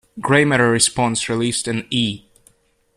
Grey 0.19 0.43
Matter 0.45 0.71
Response 0.71 1.29
released 1.29 1.67
an 1.67 1.85
E! 1.91 2.23